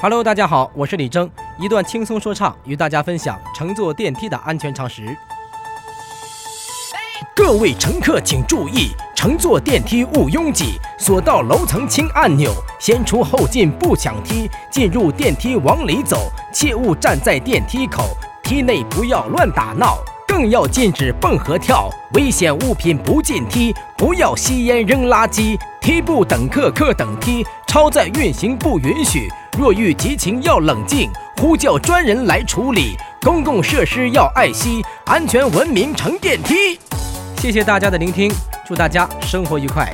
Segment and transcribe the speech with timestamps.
[0.00, 1.28] Hello，大家好，我是李征，
[1.58, 5.02] 一段轻松说唱，与大家分享乘坐电梯的安全常识。
[7.34, 29.28] 各位乘客请注意，乘坐电梯勿拥挤，索道楼层轻按钮，先出后进不抢梯，进入电梯往里走，切勿站在电梯口，梯内不要乱打闹，更要禁止蹦和跳，危险物品不进梯，不要吸烟扔垃圾，梯不等客客等梯，超载运行不允许。
[29.58, 32.96] 若遇急情要冷静，呼叫专人来处理。
[33.22, 36.78] 公共设施要爱惜，安全文明乘电梯。
[37.38, 38.30] 谢谢大家的聆听，
[38.64, 39.92] 祝大家生活愉快。